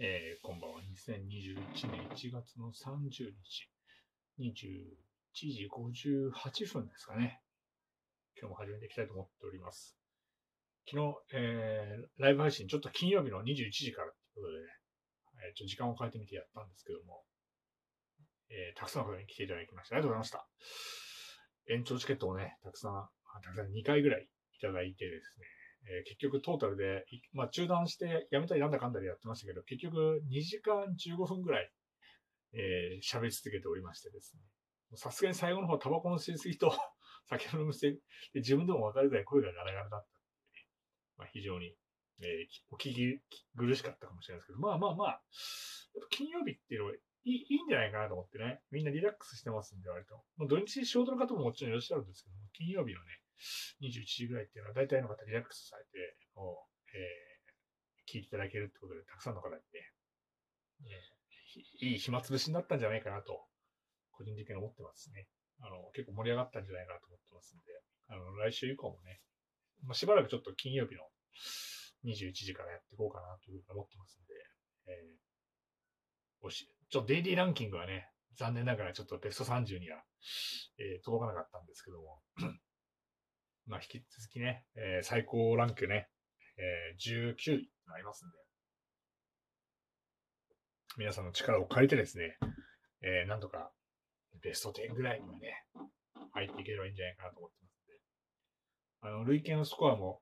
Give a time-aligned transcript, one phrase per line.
[0.00, 0.80] えー、こんばんは。
[0.82, 3.70] 2021年1月の30日、
[4.40, 4.50] 21
[5.32, 7.40] 時58分ですかね。
[8.36, 9.96] 今日も始めていきたいと思っております。
[10.90, 14.66] 昨日、えー、ライブ配信、ちょっと金曜日の21時からということでね、
[15.46, 17.22] えー、ちょっと時間を変えてみてやったんですけども、
[18.50, 20.44] えー、たくさんの方に来ていただきまして、ありがとうございました。
[21.70, 23.06] 延長チケットをね、たくさん、
[23.44, 25.46] たくさん2回ぐらいいただいてですね、
[25.86, 31.70] えー、結局トータルで、まあ中断してやめたりなんだかんだでやってましたけど、結局2時間15分ぐらい、
[32.54, 34.42] えー、喋り続けておりましてですね。
[34.96, 36.72] さすがに最後の方タバコの吸いすぎと
[37.26, 38.00] 酒の飲みすぎで
[38.36, 40.66] 自分でもわかるぐらい声がガラガラだったんで、ね、
[41.16, 41.74] まあ非常に、
[42.20, 43.22] えー、お聞き
[43.56, 45.22] 苦しかったかもしれないですけど、まあまあまあ、
[46.10, 48.60] 金曜日っていうのはいいいいんじゃないかなと思ってね。
[48.70, 50.22] みんなリラックスしてますんで、割と。
[50.36, 53.23] まあ、土日仕事の方ももちろんいらっしゃるんですけど、金曜日のね、
[53.82, 59.60] 21時ぐらいっていうのは大体の方リラックスされて、もう、えー、聞いていただけるってことで、たくさんの方にね、
[60.86, 63.46] えー、いい暇つぶしになったんじゃないかなと、
[64.12, 65.26] 個人的に思ってますね。
[65.60, 67.64] あの、結構盛り上がったんじゃないかなと思ってますんで、
[68.08, 69.20] あの、来週以降もね、
[69.82, 71.02] まあ、しばらくちょっと金曜日の
[72.04, 74.34] 21時からやっていこうかなというふうに思ってますんで、
[74.86, 80.02] えー、おし、ちょっとデイリーランキングはね、残念ながらちょっとベスト30には、
[80.78, 82.20] えー、届かなかったんですけども、
[83.66, 86.08] まあ、引き続きね、えー、最高ランクね、
[86.58, 88.36] えー、19位になりますんで、
[90.98, 92.36] 皆さんの力を借りてですね、
[93.02, 93.70] えー、なんとか
[94.42, 95.64] ベスト10ぐらいにはね、
[96.32, 100.20] 入っていければいいんじゃないかなと思ってますんで、あの、累計のスコアも、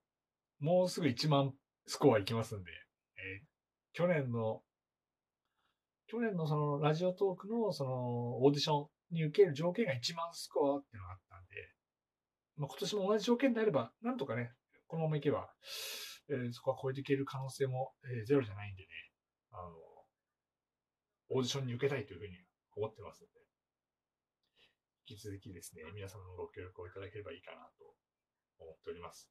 [0.60, 1.52] もうすぐ1万
[1.86, 2.70] スコアいきますんで、
[3.16, 3.46] えー、
[3.92, 4.62] 去年の、
[6.06, 11.54] 去年のそのラジオトークのそのオーディションに受ける条件が1万スコアっていうのがあったんで、
[12.56, 14.52] まあ、今年も同じ条件であれば、なんとかね、
[14.86, 15.48] このままいけば、
[16.28, 18.88] えー、そこは超えていける可能性も、えー、ゼロじゃないんでね、
[19.50, 19.72] あの、
[21.30, 22.36] オーディションに受けたいというふうに
[22.76, 23.32] 思ってますので、
[25.08, 27.94] 引き続きですね、皆様のご協力をいただければいいかなと
[28.60, 29.28] 思っております。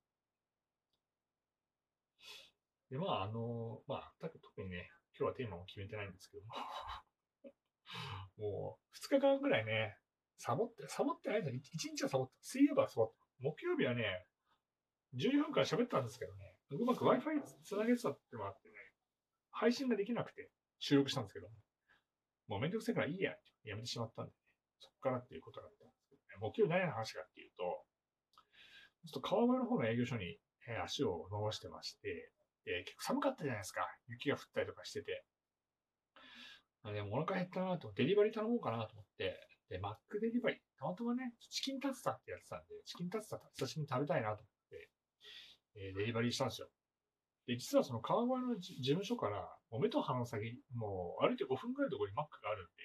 [2.90, 6.54] で、まあ、あの、まあ、特にね、今日はテーマも決めてないんですけども
[8.76, 9.98] もう、二日間ぐらいね、
[10.42, 12.34] サボって、サボってないんだ一日はサボった。
[12.42, 13.22] 水曜日はサボった。
[13.46, 14.26] 木曜日はね、
[15.14, 18.76] 12分間喋ったんですけどね、うまく Wi-Fi つなげてたってもあってね、
[19.52, 21.48] 配信ができなくて収録したんですけど、
[22.48, 24.38] もうめんどくせえからいいや、やめてしまったんでね、
[24.80, 27.86] そっからっていうことだったんですけどね、木曜日何の話かっていうと、
[29.06, 30.38] ちょっと川越の方の営業所に、
[30.70, 32.32] え足を伸ばしてまして、
[32.66, 33.82] で、結構寒かったじゃないですか。
[34.08, 35.24] 雪が降ったりとかしてて。
[36.86, 39.38] でもお腹減ったなと、デリバリー頼もうかなと思って、
[39.72, 44.90] で、マックデリバリー、たまたまね、チキンタツタってやってたんで、チキンタツタ久しぶりに食べたいなと思って、
[45.80, 46.68] えー、デリバリーしたんですよ。
[47.48, 52.84] で、実はその川越の事務所から、もう目と鼻の先、もう歩いて5分くらいのところにマックがあるんで、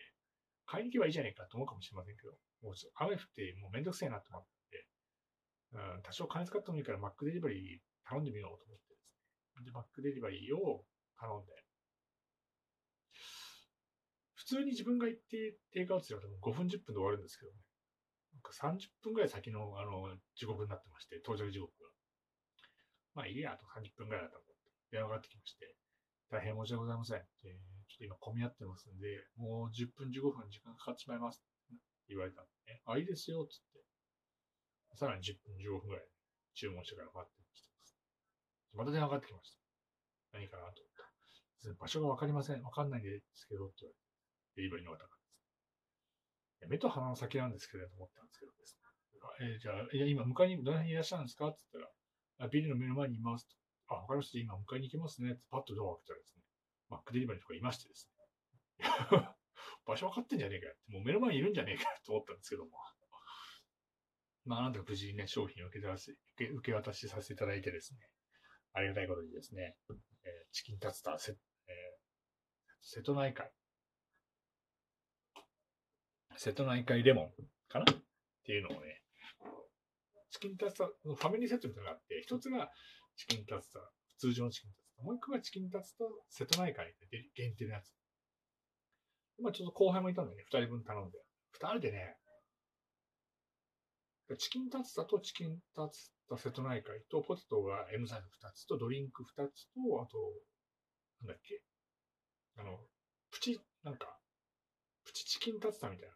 [0.64, 2.30] 買いに行けばいいじゃねえかと思うかもしれませんけど、
[2.62, 4.86] もうちょっと雨降ってもうめんどくせえなと思って、
[5.74, 9.66] うん、多少金使ってもいいからマックデリバリー頼んでみようと思ってですね。
[9.66, 10.86] で、マックデリバリーを
[11.18, 11.65] 頼んで、
[14.46, 17.58] 通に自分が行ってテイクアウトすれば5分10分で終わるんですけどね。
[18.32, 21.90] なんか30分ぐらい先の、あの、時刻になってまして、到着時刻が。
[23.14, 25.74] まあいいや、あと30分ぐらいだと思って、電話がかってきまして、
[26.30, 27.22] 大変申し訳ございません。
[27.42, 27.54] で
[27.86, 31.42] ちょっと今混み合ってますんで、もう10分15分時間かかってしまいます。
[32.08, 32.82] 言われたんでね。
[32.86, 33.82] あ、いいですよ、つって。
[34.94, 36.06] さらに10分15分ぐらい
[36.54, 37.98] 注文してから待ってきてます。
[38.74, 40.38] また電話かかってきました。
[40.38, 41.06] 何かなと思った。
[41.74, 42.62] 場所がわかりません。
[42.62, 44.05] わかんないんですけど、って言われて。
[44.56, 45.08] デリバリーの方が。
[46.68, 48.86] 目と鼻の先なんですけど、と思ったんですけどですね。
[49.40, 51.48] えー、じゃあ、いや、今、迎えに、どの辺にいらっしゃるんですか？
[51.48, 51.84] って言っ
[52.38, 53.54] たら、ビルの目の前にいますと。
[53.88, 54.38] あ、わかりました。
[54.38, 55.32] 今、迎えに行きますね。
[55.32, 56.42] ってパッとドアを開けたらですね、
[56.88, 58.16] マックデリバリーとかいましてですね。
[59.86, 62.70] 場所分かってんじゃねえかよって、もう目の前にいるんじゃねえかよと思ったんですけども。
[64.46, 68.00] まあ、なんとか無事にね、商品を受け渡し、受け渡しさせていただいてですね、
[68.72, 69.76] ありがたいことにですね、
[70.24, 71.26] えー、チキンタツタ、えー、
[72.80, 73.50] 瀬戸内海、
[76.38, 77.30] 瀬戸内海レモン
[77.68, 77.84] かな？
[77.90, 77.96] っ
[78.44, 79.02] ていうのをね、
[80.30, 82.70] チキンタツタ、ファミリーセットみたいなのがあって、一つが
[83.16, 83.80] チキンタツタ、
[84.18, 87.92] 通常のチキンタツタ、もう一個がチキンタツタ、瀬戸内海で限定のやつ。
[89.42, 91.18] まあちょっと後輩もいたんでね、二人分頼んで。
[91.52, 92.16] 二人でね、
[94.38, 100.18] チキンタツタとチキンタツタ瀬戸内海とポテトが M サイズ二つとドリンク二つと、あと、
[101.22, 101.62] なんだっけ？
[102.58, 102.78] あの、
[103.30, 104.18] プチ、なんか、
[105.04, 106.14] プチチキンタツタみたいな。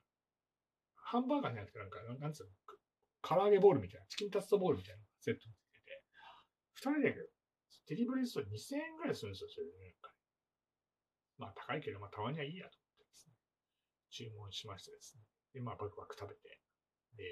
[1.10, 2.54] ハンバーガーじゃなくて、なんか、なんつうの、
[3.26, 6.02] 唐揚げボールみたいな、チキンタツタボールみたいなセットにつけて、
[6.78, 7.18] 二人で
[7.90, 9.98] デリバリーすると2000円ぐらいするんですよ、それで、ね。
[11.34, 13.34] まあ高いけど、まあたまにはいいやと思ってですね、
[14.14, 15.26] 注文しましてですね。
[15.50, 16.62] で、まあバクバク食べて、
[17.18, 17.26] で、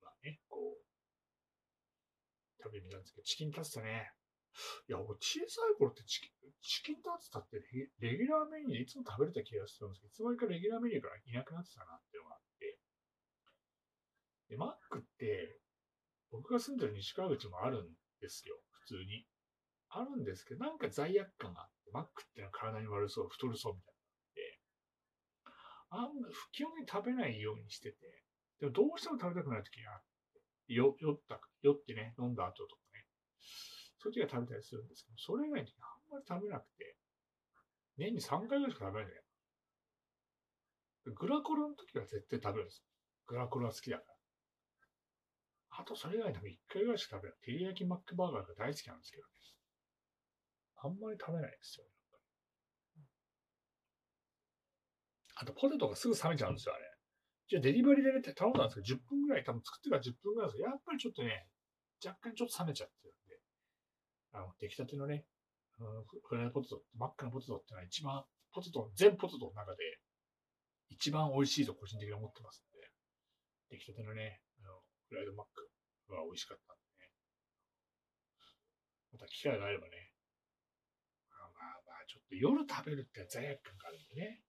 [0.00, 0.80] まあね、こう、
[2.64, 4.08] 食べてみたんですけど、チキンタツタね。
[4.88, 6.32] いや、俺小さい頃ってチキン、
[6.64, 7.60] チキンタツタって
[8.00, 12.77] レギュラーメニューでいつも食べれた気がするんですけど、いつの間にかレギュラーメニューからいなくなってたなっていうのがあって。
[14.48, 15.60] で、マックって、
[16.30, 17.88] 僕が住んでる西川口もあるん
[18.20, 19.26] ですよ、普通に。
[19.90, 23.98] あるんですけど、なんか罪悪感があって、マックってのは体に悪そう、太るそうみたいな
[24.34, 24.60] で、
[25.90, 27.96] あんま、基本的に食べないようにしてて、
[28.60, 30.02] でもどうしても食べたくなる時があっ
[30.66, 33.06] て、よ、酔った、酔ってね、飲んだ後とかね、
[33.98, 36.96] そういう時は食べたりするんですけど、それ以外の時あんまり食べなくて、
[37.96, 39.22] 年に3回ぐらいしか食べないんだよ。
[41.16, 42.84] グラコロの時は絶対食べるんです。
[43.26, 44.17] グラコロは好きだから。
[45.78, 47.38] あとそれ以外でも1回ぐらいしか食べない。
[47.46, 49.38] 照り焼きマックバーガーが大好きなんですけどね。
[50.82, 51.90] あんまり食べないですよ、ね。
[55.38, 56.84] あと、ポテトがすぐ冷めちゃうんですよ、あれ。
[57.46, 61.46] じゃあ、デリバリーでね、頼んだんですけど、10分ぐらい、多分作ってから10分ぐらいですけど、やっぱりちょっとね、
[62.04, 63.38] 若干ちょっと冷めちゃってるんで、
[64.34, 65.26] あの、出来たてのね、
[65.78, 69.98] あのフライポテト、真っ赤なポテトってのは一番、ポテト、全ポテトの中で、
[70.90, 72.90] 一番美味しいと個人的に思ってますんで、
[73.70, 74.42] 出来たてのね、
[75.08, 75.64] フライドマック
[76.12, 77.10] は美味しかったんでね。
[79.12, 80.12] また機会があればね、
[81.32, 84.44] まあまあまあちょっと夜食べるって罪悪感があるんでね、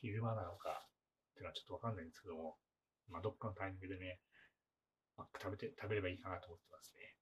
[0.00, 0.88] 昼間なのか
[1.32, 2.56] っていうのはちょっとわかんないんですけども、
[3.08, 4.20] まあ、どっかのタイミングでね、
[5.16, 7.16] マック食べて、食べればいいかなと思ってますね。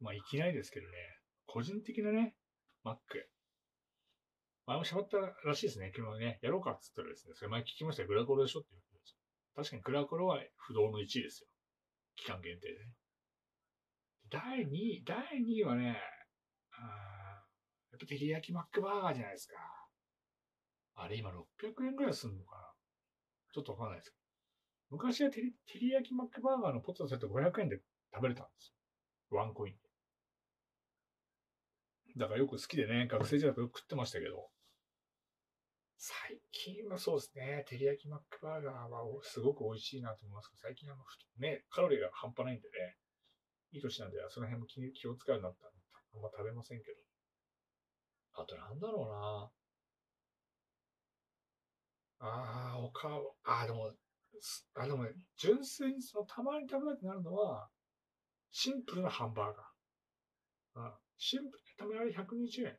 [0.00, 0.96] まあ、いきなりですけどね、
[1.46, 2.34] 個人的なね、
[2.82, 3.28] マック。
[4.66, 5.92] 前もしゃべったらしいですね。
[5.94, 8.08] 昨日ね、やろうかっつったらですね、それ前聞きましたよ。
[8.08, 8.91] グラコロでしょって言われてです
[9.54, 11.48] 確かにグラコロは不動の1位ですよ。
[12.16, 12.92] 期間限定でね。
[14.30, 16.00] 第2位、第2位はね、
[16.72, 17.44] あ
[17.90, 19.56] やっぱ照り焼きマックバーガーじゃないですか。
[20.94, 22.72] あれ今600円ぐらいすんのかな
[23.52, 24.22] ちょっとわかんないですけど。
[24.90, 27.80] 昔は照り照り焼きマックバーガーのポテトセット500円で
[28.14, 28.72] 食べれたんです
[29.30, 29.38] よ。
[29.38, 29.80] ワンコインで。
[32.16, 34.50] だからよく好きでね、学生時代からよく食ってましたけど、
[36.04, 40.96] 最近はそうですね、照り焼きマックバーガーはすごく美味しいなと思いますけど、最近は
[41.38, 42.98] ね、カロリーが半端ないんでね、
[43.70, 45.78] いい年なんで、その辺も気気を使うようになったんで、
[46.14, 46.98] あんま食べませんけど。
[48.34, 49.54] あとなんだろ
[52.18, 52.26] うな。
[52.26, 53.94] ああ、おかああ、でも、
[54.74, 57.68] あ、でもね、純粋にその、たまに食べたくなるのは、
[58.50, 60.88] シンプルなハンバーガー。
[60.90, 62.76] あシンプル、たまにあれ120円。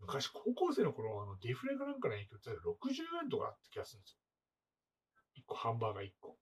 [0.00, 4.20] 昔、高校生の頃、あの、ディフレかなんかの影響って60円とかあった気がするんですよ。
[5.38, 6.38] 1個、ハンバーガー1個。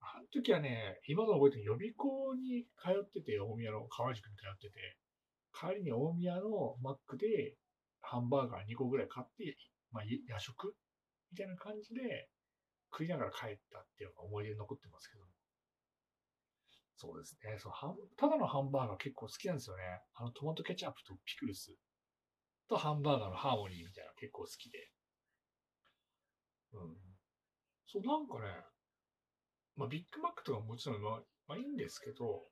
[0.00, 4.98] あの時はね、今の覚えてる予備校に通ってて、大宮の川宿に通ってて、
[5.52, 7.56] 帰りに大宮のマックで
[8.00, 9.56] ハンバーガー2個ぐらい買って、
[9.92, 10.74] まあ、夜食？
[11.30, 12.28] みたいな感じで
[12.90, 15.24] 食いながら帰ったっていうのが思い出に残ってますけど
[16.96, 17.58] そうですね。
[17.58, 17.72] そう
[18.16, 19.82] ただのハンバーガー結構好きなんですよね。
[20.14, 21.74] あのトマトケチャップとピクルス
[22.72, 24.88] とハンバーガーのハーモニーみたいなの結構好きで。
[26.72, 26.96] うん。
[27.86, 28.48] そう、なんかね、
[29.76, 32.48] まあビッグマックとかもちろんまあ、まあいいんですけど、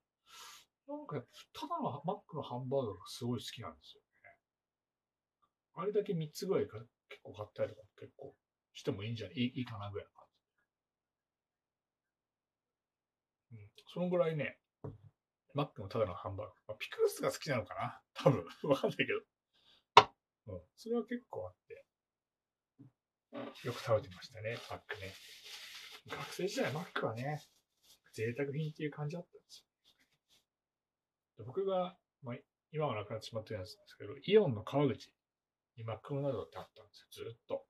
[0.89, 1.17] なんか
[1.55, 4.37] ただのマックのハンバーガーがすごい好きなんですよね。
[5.75, 6.79] あれだけ3つぐらいか
[7.09, 8.35] 結構買ったりとか結構
[8.75, 9.37] してもいいんじゃない？
[9.55, 10.27] いいかなぐらいの感
[13.51, 13.57] じ。
[13.57, 13.71] うん。
[13.95, 14.59] そのぐらいね、
[15.55, 16.57] マックのただのハンバーガー。
[16.69, 18.01] まあ、ピクルスが好きなのかな？
[18.15, 18.45] 多分。
[18.69, 19.21] わかんないけど。
[20.51, 20.61] うん。
[20.77, 21.85] それは結構あって。
[23.65, 25.15] よく食べてましたね、マックね。
[26.09, 27.43] 学生時代マックはね、
[28.13, 29.65] 贅沢品っていう感じだったんです
[31.39, 31.45] よ。
[31.47, 32.37] 僕が、まあ、
[32.73, 35.13] 今はなくなってしまってるやつですけど、イオンの川口
[35.77, 37.65] にマックドナルドってあったんですよ、ずっと。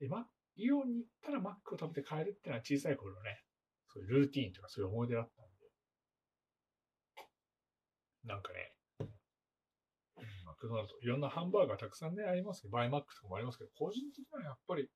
[0.00, 3.44] で、ま、イオンに行ったらマックを食べて帰るっていうのは小さい頃のね、
[3.92, 5.50] そういうルーティーンとかそういう思い出だったんで。
[8.24, 8.74] なんかね、マ
[10.60, 14.88] クドナルド、いろんなハンバーガーたくさんね、ありますけど、バイマックとかもありますけど、個人的にはやっぱり、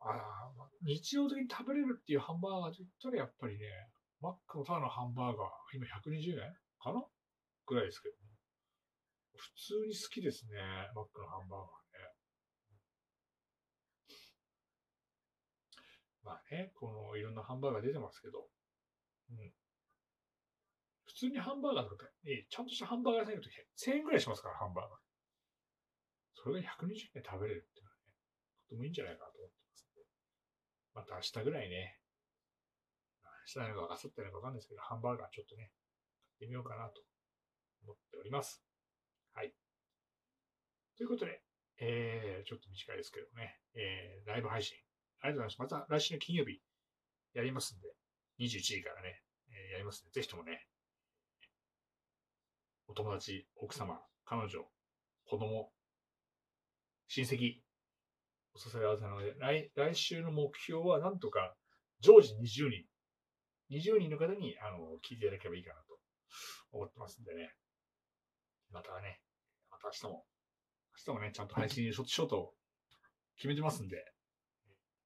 [0.00, 3.66] ああ、日常的に食べれるっていうハンバーガーと言ったらやっぱりね、
[4.20, 7.04] マックのただのハンバーガー、今120円かな？
[7.66, 8.20] ぐらいですけど、ね、
[9.36, 10.60] 普通に好きですね、
[10.94, 11.74] マックのハンバーガーね。
[16.22, 18.46] まあね、このいろんなハンバーガー出てますけど、
[19.30, 19.52] うん。
[21.14, 24.98] 普通にハンバーガーとか、ね、ちゃんとしたハンバーガー屋さん行くと1000円ぐらいしますから、ハンバーガー。
[26.34, 28.12] それが120円食べれるっていうのはね、
[28.66, 30.02] とてもいいんじゃないかなと思ってますんで。
[30.92, 32.02] また明日ぐらいね、
[33.46, 35.70] したいのか、あさってのかわかんないですけど、ハンバーガーちょっとね、
[36.34, 36.98] 買ってみようかなと
[37.86, 38.64] 思っております。
[39.34, 39.54] はい。
[40.98, 41.42] ということで、
[41.78, 44.74] えー、ちょっと短いですけどね、えー、ライブ配信、
[45.22, 45.78] ありがとうございます。
[45.78, 46.58] また来週の金曜日
[47.34, 47.94] やりますんで、
[48.42, 50.66] 21時からね、えー、やりますんで、ぜひともね、
[52.86, 54.64] お友達、奥様、彼女、
[55.26, 55.72] 子供、
[57.08, 57.60] 親戚、
[58.54, 61.54] お支え合わせなので、来来週の目標はなんとか
[62.00, 62.86] 常時20人、
[63.70, 65.98] 20人の方にあの聞いていただければいいかなと
[66.72, 67.52] 思ってますんでね。
[68.70, 69.20] またね、
[69.70, 70.24] また明日も、
[71.06, 72.54] 明日もね、ちゃんと配信ショート
[73.36, 73.96] 決めてますんで、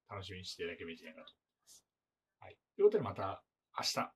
[0.09, 1.85] 楽しみにしていただければいいんじゃないかと思います。
[2.39, 2.57] はい。
[2.75, 3.43] ということでまた
[3.77, 4.11] 明日、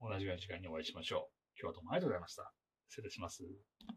[0.00, 1.60] 同じような時間にお会いしましょう。
[1.60, 2.63] 今日はどうもありがとうございました。
[2.94, 3.42] 失礼します。